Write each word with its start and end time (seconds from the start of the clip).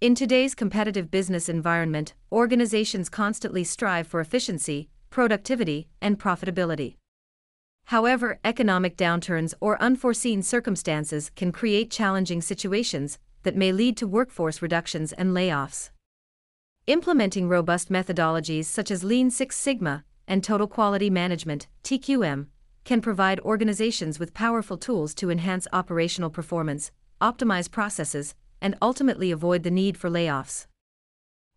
In 0.00 0.14
today's 0.14 0.54
competitive 0.54 1.10
business 1.10 1.46
environment, 1.46 2.14
organizations 2.32 3.10
constantly 3.10 3.62
strive 3.64 4.06
for 4.06 4.18
efficiency, 4.18 4.88
productivity, 5.10 5.88
and 6.00 6.18
profitability. 6.18 6.96
However, 7.84 8.38
economic 8.42 8.96
downturns 8.96 9.52
or 9.60 9.82
unforeseen 9.82 10.42
circumstances 10.42 11.30
can 11.36 11.52
create 11.52 11.90
challenging 11.90 12.40
situations 12.40 13.18
that 13.42 13.56
may 13.56 13.72
lead 13.72 13.98
to 13.98 14.06
workforce 14.06 14.62
reductions 14.62 15.12
and 15.12 15.32
layoffs. 15.32 15.90
Implementing 16.86 17.46
robust 17.46 17.92
methodologies 17.92 18.64
such 18.64 18.90
as 18.90 19.04
Lean 19.04 19.30
Six 19.30 19.54
Sigma 19.54 20.04
and 20.26 20.42
Total 20.42 20.66
Quality 20.66 21.10
Management 21.10 21.66
(TQM) 21.84 22.46
can 22.84 23.02
provide 23.02 23.38
organizations 23.40 24.18
with 24.18 24.32
powerful 24.32 24.78
tools 24.78 25.14
to 25.16 25.28
enhance 25.28 25.68
operational 25.74 26.30
performance, 26.30 26.90
optimize 27.20 27.70
processes, 27.70 28.34
and 28.60 28.76
ultimately 28.82 29.30
avoid 29.30 29.62
the 29.62 29.70
need 29.70 29.96
for 29.96 30.10
layoffs. 30.10 30.66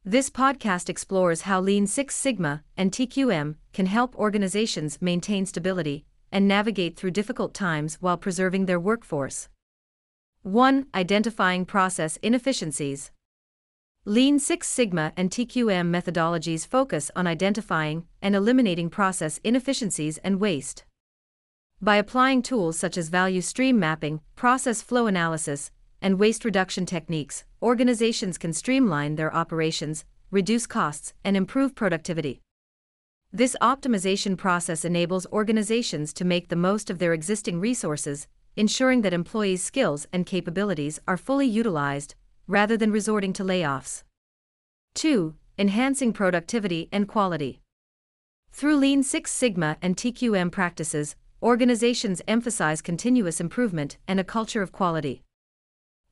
This 0.05 0.29
podcast 0.29 0.89
explores 0.89 1.41
how 1.41 1.61
Lean 1.61 1.87
Six 1.87 2.15
Sigma 2.15 2.63
and 2.75 2.91
TQM 2.91 3.55
can 3.71 3.85
help 3.85 4.15
organizations 4.15 5.01
maintain 5.01 5.45
stability 5.45 6.05
and 6.31 6.47
navigate 6.47 6.97
through 6.97 7.11
difficult 7.11 7.53
times 7.53 7.95
while 8.01 8.17
preserving 8.17 8.65
their 8.65 8.79
workforce. 8.79 9.47
1. 10.41 10.87
Identifying 10.93 11.65
process 11.65 12.17
inefficiencies. 12.17 13.11
Lean 14.03 14.39
Six 14.39 14.67
Sigma 14.67 15.13
and 15.15 15.31
TQM 15.31 15.89
methodologies 15.89 16.67
focus 16.67 17.09
on 17.15 17.25
identifying 17.25 18.05
and 18.21 18.35
eliminating 18.35 18.89
process 18.89 19.39
inefficiencies 19.45 20.17
and 20.17 20.41
waste. 20.41 20.83
By 21.81 21.95
applying 21.95 22.41
tools 22.41 22.77
such 22.77 22.97
as 22.97 23.07
value 23.07 23.39
stream 23.39 23.79
mapping, 23.79 24.19
process 24.35 24.81
flow 24.81 25.07
analysis, 25.07 25.71
and 26.03 26.19
waste 26.19 26.43
reduction 26.43 26.85
techniques, 26.85 27.45
organizations 27.61 28.37
can 28.37 28.51
streamline 28.51 29.15
their 29.15 29.33
operations, 29.33 30.03
reduce 30.29 30.67
costs, 30.67 31.13
and 31.23 31.37
improve 31.37 31.73
productivity. 31.73 32.41
This 33.31 33.55
optimization 33.61 34.37
process 34.37 34.83
enables 34.85 35.25
organizations 35.27 36.13
to 36.13 36.25
make 36.25 36.49
the 36.49 36.55
most 36.55 36.89
of 36.89 36.99
their 36.99 37.13
existing 37.13 37.59
resources, 37.59 38.27
ensuring 38.55 39.01
that 39.01 39.13
employees' 39.13 39.63
skills 39.63 40.05
and 40.13 40.25
capabilities 40.25 40.99
are 41.07 41.17
fully 41.17 41.47
utilized, 41.47 42.13
rather 42.47 42.77
than 42.77 42.91
resorting 42.91 43.33
to 43.33 43.43
layoffs. 43.43 44.03
2. 44.95 45.33
Enhancing 45.57 46.11
productivity 46.13 46.89
and 46.91 47.07
quality. 47.07 47.61
Through 48.51 48.75
Lean 48.75 49.01
Six 49.03 49.31
Sigma 49.31 49.77
and 49.81 49.95
TQM 49.95 50.51
practices, 50.51 51.15
organizations 51.41 52.21
emphasize 52.27 52.81
continuous 52.81 53.39
improvement 53.39 53.97
and 54.07 54.19
a 54.19 54.23
culture 54.23 54.61
of 54.61 54.71
quality. 54.71 55.23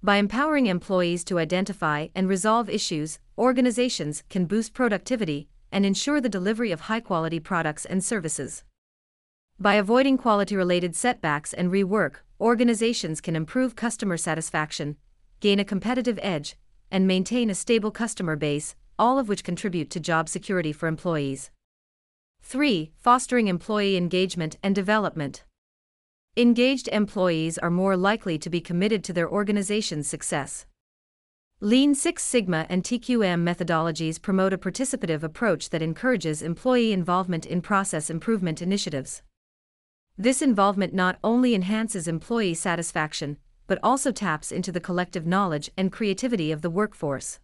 By 0.04 0.18
empowering 0.18 0.66
employees 0.66 1.24
to 1.26 1.38
identify 1.38 2.08
and 2.16 2.28
resolve 2.28 2.72
issues, 2.72 3.20
organizations 3.38 4.24
can 4.32 4.46
boost 4.46 4.74
productivity 4.74 5.48
and 5.72 5.86
ensure 5.86 6.20
the 6.20 6.28
delivery 6.28 6.72
of 6.72 6.82
high 6.82 7.02
quality 7.02 7.40
products 7.40 7.86
and 7.86 8.04
services. 8.04 8.64
By 9.60 9.76
avoiding 9.76 10.18
quality 10.18 10.56
related 10.56 10.96
setbacks 10.96 11.54
and 11.54 11.72
rework, 11.72 12.16
organizations 12.40 13.22
can 13.22 13.36
improve 13.36 13.76
customer 13.76 14.18
satisfaction, 14.18 14.98
gain 15.40 15.60
a 15.60 15.64
competitive 15.64 16.18
edge, 16.24 16.56
and 16.90 17.06
maintain 17.06 17.52
a 17.52 17.56
stable 17.56 17.92
customer 17.92 18.36
base, 18.36 18.76
all 18.98 19.20
of 19.20 19.30
which 19.30 19.44
contribute 19.44 19.92
to 19.92 20.00
job 20.00 20.28
security 20.28 20.74
for 20.74 20.88
employees. 20.88 21.52
3. 22.42 22.92
Fostering 22.98 23.48
employee 23.48 23.98
engagement 23.98 24.58
and 24.64 24.74
development. 24.74 25.44
Engaged 26.38 26.88
employees 26.88 27.58
are 27.58 27.70
more 27.70 27.98
likely 27.98 28.38
to 28.38 28.50
be 28.50 28.62
committed 28.62 29.04
to 29.04 29.12
their 29.12 29.30
organization's 29.30 30.08
success. 30.08 30.66
Lean 31.60 31.94
Six 31.94 32.23
Sigma 32.23 32.66
and 32.70 32.86
TQM 32.86 33.44
methodologies 33.44 34.22
promote 34.22 34.54
a 34.54 34.58
participative 34.58 35.23
approach 35.23 35.72
that 35.72 35.82
encourages 35.82 36.42
employee 36.42 36.94
involvement 36.94 37.46
in 37.46 37.62
process 37.62 38.10
improvement 38.10 38.62
initiatives. 38.62 39.23
This 40.17 40.42
involvement 40.42 40.94
not 40.94 41.20
only 41.22 41.54
enhances 41.54 42.08
employee 42.08 42.54
satisfaction, 42.54 43.38
but 43.67 43.80
also 43.84 44.14
taps 44.14 44.54
into 44.54 44.72
the 44.72 44.80
collective 44.80 45.28
knowledge 45.28 45.70
and 45.76 45.92
creativity 45.92 46.50
of 46.50 46.61
the 46.61 46.70
workforce. 46.70 47.42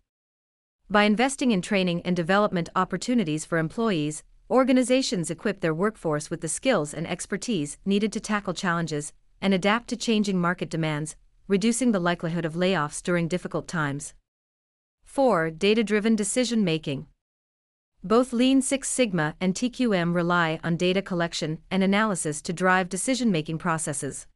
By 0.89 1.03
investing 1.03 1.51
in 1.51 1.61
training 1.61 2.03
and 2.03 2.15
development 2.15 2.69
opportunities 2.73 3.43
for 3.43 3.57
employees, 3.57 4.23
organizations 4.49 5.29
equip 5.29 5.59
their 5.59 5.73
workforce 5.73 6.29
with 6.29 6.41
the 6.41 6.47
skills 6.47 6.93
and 6.93 7.05
expertise 7.07 7.77
needed 7.85 8.13
to 8.13 8.19
tackle 8.19 8.53
challenges 8.53 9.11
and 9.41 9.53
adapt 9.53 9.89
to 9.89 9.97
changing 9.97 10.39
market 10.39 10.69
demands, 10.69 11.15
reducing 11.47 11.91
the 11.91 11.99
likelihood 11.99 12.45
of 12.45 12.53
layoffs 12.53 13.03
during 13.03 13.27
difficult 13.27 13.67
times. 13.67 14.13
4. 15.03 15.51
Data 15.51 15.83
driven 15.83 16.15
decision 16.15 16.63
making. 16.63 17.07
Both 18.03 18.31
Lean 18.31 18.61
Six 18.61 18.89
Sigma 18.89 19.35
and 19.41 19.53
TQM 19.53 20.13
rely 20.13 20.59
on 20.63 20.77
data 20.77 21.01
collection 21.01 21.59
and 21.69 21.83
analysis 21.83 22.41
to 22.43 22.53
drive 22.53 22.89
decision 22.89 23.31
making 23.31 23.57
processes. 23.57 24.27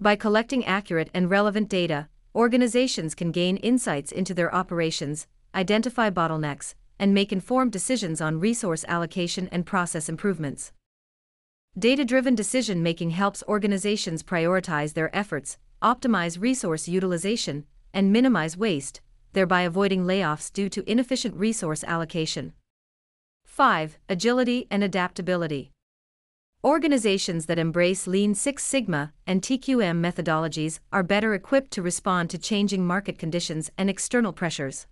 By 0.00 0.16
collecting 0.16 0.64
accurate 0.64 1.08
and 1.14 1.30
relevant 1.30 1.68
data, 1.68 2.08
organizations 2.34 3.14
can 3.14 3.30
gain 3.30 3.56
insights 3.58 4.12
into 4.12 4.34
their 4.34 4.54
operations, 4.54 5.26
identify 5.54 6.10
bottlenecks, 6.10 6.74
and 7.04 7.12
make 7.12 7.32
informed 7.32 7.70
decisions 7.70 8.22
on 8.22 8.40
resource 8.40 8.82
allocation 8.88 9.46
and 9.52 9.66
process 9.66 10.08
improvements. 10.08 10.72
Data 11.78 12.02
driven 12.02 12.34
decision 12.34 12.82
making 12.82 13.10
helps 13.10 13.42
organizations 13.46 14.22
prioritize 14.22 14.94
their 14.94 15.14
efforts, 15.14 15.58
optimize 15.82 16.40
resource 16.40 16.88
utilization, 16.88 17.66
and 17.92 18.10
minimize 18.10 18.56
waste, 18.56 19.02
thereby 19.34 19.60
avoiding 19.60 20.04
layoffs 20.04 20.50
due 20.50 20.70
to 20.70 20.90
inefficient 20.90 21.36
resource 21.36 21.84
allocation. 21.84 22.54
5. 23.44 23.98
Agility 24.08 24.66
and 24.70 24.82
adaptability. 24.82 25.72
Organizations 26.64 27.44
that 27.44 27.58
embrace 27.58 28.06
Lean 28.06 28.34
Six 28.34 28.64
Sigma 28.64 29.12
and 29.26 29.42
TQM 29.42 30.00
methodologies 30.00 30.78
are 30.90 31.02
better 31.02 31.34
equipped 31.34 31.70
to 31.72 31.82
respond 31.82 32.30
to 32.30 32.38
changing 32.38 32.86
market 32.86 33.18
conditions 33.18 33.70
and 33.76 33.90
external 33.90 34.32
pressures. 34.32 34.86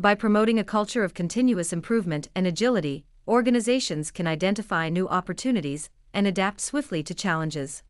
By 0.00 0.14
promoting 0.14 0.58
a 0.58 0.64
culture 0.64 1.04
of 1.04 1.12
continuous 1.12 1.74
improvement 1.74 2.30
and 2.34 2.46
agility, 2.46 3.04
organizations 3.28 4.10
can 4.10 4.26
identify 4.26 4.88
new 4.88 5.06
opportunities 5.06 5.90
and 6.14 6.26
adapt 6.26 6.62
swiftly 6.62 7.02
to 7.02 7.12
challenges. 7.12 7.82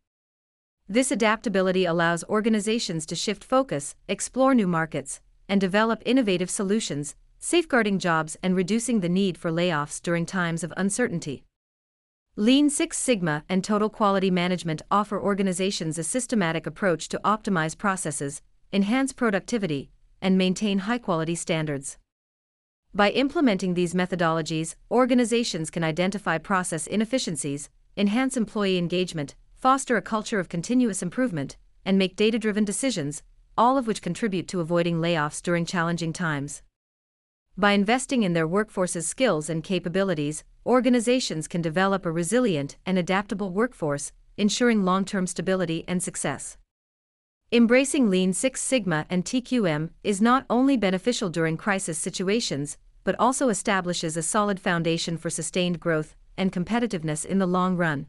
This 0.88 1.12
adaptability 1.12 1.84
allows 1.84 2.24
organizations 2.24 3.06
to 3.06 3.14
shift 3.14 3.44
focus, 3.44 3.94
explore 4.08 4.56
new 4.56 4.66
markets, 4.66 5.20
and 5.48 5.60
develop 5.60 6.02
innovative 6.04 6.50
solutions 6.50 7.14
safeguarding 7.38 8.00
jobs 8.00 8.36
and 8.42 8.56
reducing 8.56 8.98
the 8.98 9.08
need 9.08 9.38
for 9.38 9.52
layoffs 9.52 10.02
during 10.02 10.26
times 10.26 10.64
of 10.64 10.74
uncertainty. 10.76 11.44
Lean 12.34 12.68
Six 12.68 12.98
Sigma 12.98 13.44
and 13.48 13.62
Total 13.62 13.88
Quality 13.88 14.32
Management 14.32 14.82
offer 14.90 15.22
organizations 15.22 15.96
a 15.96 16.02
systematic 16.02 16.66
approach 16.66 17.08
to 17.10 17.20
optimize 17.24 17.78
processes, 17.78 18.42
enhance 18.72 19.12
productivity, 19.12 19.92
and 20.20 20.36
maintain 20.36 20.80
high 20.80 20.98
quality 20.98 21.34
standards. 21.34 21.98
By 22.94 23.10
implementing 23.10 23.74
these 23.74 23.94
methodologies, 23.94 24.74
organizations 24.90 25.70
can 25.70 25.84
identify 25.84 26.38
process 26.38 26.86
inefficiencies, 26.86 27.70
enhance 27.96 28.36
employee 28.36 28.78
engagement, 28.78 29.34
foster 29.54 29.96
a 29.96 30.02
culture 30.02 30.40
of 30.40 30.48
continuous 30.48 31.02
improvement, 31.02 31.56
and 31.84 31.98
make 31.98 32.16
data 32.16 32.38
driven 32.38 32.64
decisions, 32.64 33.22
all 33.56 33.78
of 33.78 33.86
which 33.86 34.02
contribute 34.02 34.48
to 34.48 34.60
avoiding 34.60 34.96
layoffs 35.00 35.42
during 35.42 35.64
challenging 35.64 36.12
times. 36.12 36.62
By 37.56 37.72
investing 37.72 38.22
in 38.22 38.32
their 38.32 38.46
workforce's 38.46 39.06
skills 39.06 39.50
and 39.50 39.62
capabilities, 39.62 40.44
organizations 40.64 41.46
can 41.46 41.62
develop 41.62 42.06
a 42.06 42.10
resilient 42.10 42.76
and 42.86 42.98
adaptable 42.98 43.50
workforce, 43.50 44.12
ensuring 44.36 44.84
long 44.84 45.04
term 45.04 45.26
stability 45.26 45.84
and 45.86 46.02
success. 46.02 46.56
Embracing 47.52 48.08
Lean 48.08 48.32
Six 48.32 48.60
Sigma 48.62 49.06
and 49.10 49.24
TQM 49.24 49.90
is 50.04 50.22
not 50.22 50.46
only 50.48 50.76
beneficial 50.76 51.28
during 51.28 51.56
crisis 51.56 51.98
situations, 51.98 52.78
but 53.02 53.16
also 53.18 53.48
establishes 53.48 54.16
a 54.16 54.22
solid 54.22 54.60
foundation 54.60 55.16
for 55.16 55.30
sustained 55.30 55.80
growth 55.80 56.14
and 56.36 56.52
competitiveness 56.52 57.26
in 57.26 57.40
the 57.40 57.48
long 57.48 57.76
run. 57.76 58.06